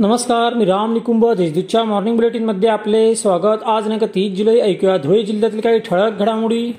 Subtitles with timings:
[0.00, 3.62] नमस्कार मी राम निकुंभ देशदूतच्या मॉर्निंग बुलेटिनमध्ये आपले स्वागत.
[3.66, 4.96] आज दिनांक तीस जुलै ऐकूया.
[4.96, 6.70] धुळे जिल्ह्यातील काही ठळक घडामोडी.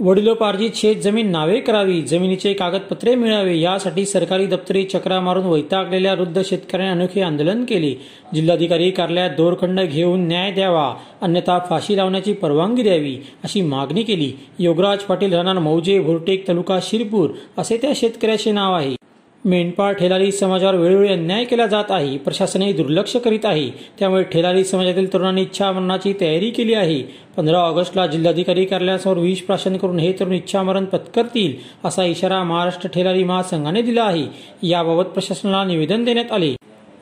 [0.00, 6.42] वडिलोपार्जित शेत जमीन नावे करावी जमिनीचे कागदपत्रे मिळावे यासाठी सरकारी दप्तरी चक्रा मारून वैतागलेल्या वृद्ध
[6.44, 7.92] शेतकऱ्यांनी अनोखे आंदोलन केले.
[8.34, 10.92] जिल्हाधिकारी कार्यालयात दोरखंड घेऊन न्याय द्यावा
[11.22, 14.32] अन्यथा फाशी लावण्याची परवानगी द्यावी अशी मागणी केली.
[14.58, 18.94] योगराज पाटील राहणार मौजे भुरटेक तालुका शिरपूर असे त्या शेतकऱ्याचे नाव आहे.
[19.44, 22.16] मेंढपाळ ठेलारी समाजावर वेळोवेळी अन्याय केला जात आहे.
[22.18, 23.70] प्रशासनही दुर्लक्ष करीत आहे.
[23.98, 27.02] त्यामुळे ठेलारी समाजातील तरुणांनी इच्छामरणाची तयारी केली आहे.
[27.36, 31.52] पंधरा ऑगस्टला जिल्हाधिकारी कार्यालयासमोर विष प्राशन करून हे तरुण इच्छामरण पत्करतील
[31.84, 34.26] असा इशारा महाराष्ट्र ठेलारी महासंघाने दिला आहे.
[34.62, 36.54] याबाबत प्रशासनाला निवेदन देण्यात आले.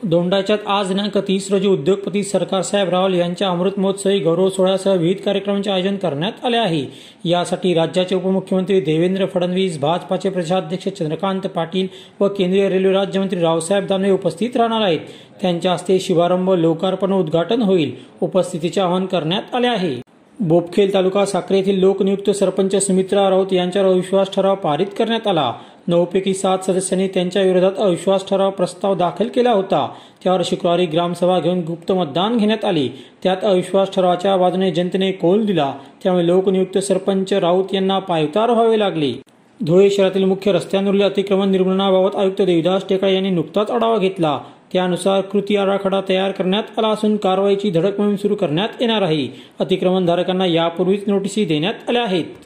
[0.03, 5.71] दोंडाच्यात आज दिनांक तीस रोजी उद्योगपती सरकारसाहेब रावल यांच्या अमृत महोत्सवी गौरव सोहळ्यासह विविध कार्यक्रमांचे
[5.71, 6.85] आयोजन करण्यात आले आहे.
[7.25, 11.87] यासाठी राज्याचे उपमुख्यमंत्री देवेंद्र फडणवीस भाजपाचे प्रदेशाध्यक्ष चंद्रकांत पाटील
[12.21, 15.01] व केंद्रीय रेल्वे राज्यमंत्री रावसाहेब दानवे उपस्थित राहणार आहेत.
[15.43, 17.95] त्यांच्या हस्ते शुभारंभ लोकार्पण उद्घाटन होईल.
[18.21, 19.95] उपस्थितीचे आवाहन करण्यात आले आहे.
[20.41, 25.53] बोपखेल तालुका साक्री येथील लोकनियुक्त सरपंच सुमित्रा राऊत यांच्यावर अविश्वास ठराव पारित करण्यात आला.
[25.89, 29.89] नऊपैकी सात सदस्यांनी त्यांच्या विरोधात अविश्वास ठराव प्रस्ताव दाखल केला होता.
[30.25, 32.89] त्यावर शुक्रवारी ग्रामसभा घेऊन गुप्त मतदान घेण्यात आले.
[33.23, 35.73] त्यात अविश्वास ठरावाच्या बाजूने जनतेने कौल दिला.
[36.03, 39.13] त्यामुळे लोकनियुक्त सरपंच राऊत यांना पायउतार व्हावे लागले.
[39.61, 44.39] धुळे शहरातील मुख्य रस्त्यांवरील अतिक्रमण निर्मूलनाबाबत आयुक्त देविदास टेकाळे यांनी नुकताच आढावा घेतला.
[44.73, 49.29] त्यानुसार कृती आराखडा तयार करण्यात आला असून कारवाईची धडक मोहीम सुरू करण्यात येणार आहे.
[49.61, 52.46] अतिक्रमणधारकांना यापूर्वीच नोटीसी देण्यात आल्या आहेत.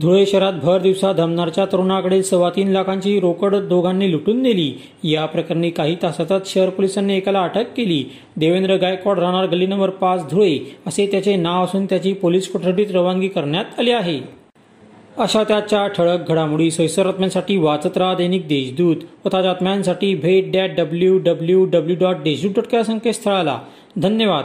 [0.00, 4.72] धुळे शहरात भर दिवसा धमनारच्या तरुणाकडे सव्वा तीन लाखांची रोकड दोघांनी लुटून नेली.
[5.04, 8.04] या प्रकरणी काही तासातच शहर पोलिसांनी एकाला अटक केली.
[8.36, 13.28] देवेंद्र गायकवाड राहणार गल्ली नंबर पाच धुळे असे त्याचे नाव असून त्याची पोलीस कोठडीत रवानगी
[13.28, 14.20] करण्यात आली आहे.
[15.18, 20.70] अशा त्याच्या ठळक घडामोडी सैसर बातम्यांसाठी वाचत राहा दैनिक देशदूत व ताज्या बातम्यांसाठी भेट that
[20.76, 23.58] W W W dot Deshdoot dot या संकेतस्थळाला.
[23.96, 24.44] धन्यवाद.